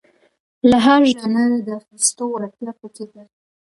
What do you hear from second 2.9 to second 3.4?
کې ده.